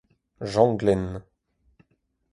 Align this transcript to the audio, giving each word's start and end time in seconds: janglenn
janglenn 0.51 1.07